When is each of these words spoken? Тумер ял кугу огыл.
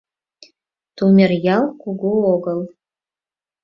Тумер 0.95 1.31
ял 1.55 1.65
кугу 1.81 2.11
огыл. 2.33 2.59